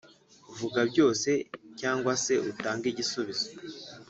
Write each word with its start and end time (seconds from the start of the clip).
vuga 0.59 0.79
byose 0.91 1.29
cyangwa 1.79 2.13
se 2.23 2.33
utange 2.51 2.85
igisubizo 2.89 3.47